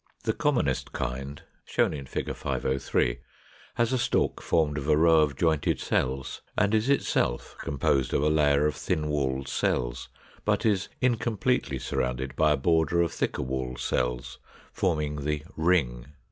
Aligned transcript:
The 0.23 0.33
commonest 0.33 0.93
kind 0.93 1.43
(shown 1.63 1.93
in 1.93 2.07
Fig. 2.07 2.33
503) 2.33 3.19
has 3.75 3.93
a 3.93 3.99
stalk 3.99 4.41
formed 4.41 4.79
of 4.79 4.87
a 4.87 4.97
row 4.97 5.19
of 5.21 5.35
jointed 5.35 5.79
cells, 5.79 6.41
and 6.57 6.73
is 6.73 6.89
itself 6.89 7.55
composed 7.63 8.11
of 8.11 8.23
a 8.23 8.29
layer 8.31 8.65
of 8.65 8.73
thin 8.73 9.09
walled 9.09 9.47
cells, 9.47 10.09
but 10.43 10.65
is 10.65 10.89
incompletely 11.01 11.77
surrounded 11.77 12.35
by 12.35 12.53
a 12.53 12.57
border 12.57 13.03
of 13.03 13.11
thicker 13.13 13.43
walled 13.43 13.77
cells, 13.77 14.39
forming 14.73 15.17
the 15.17 15.43
RING. 15.55 16.07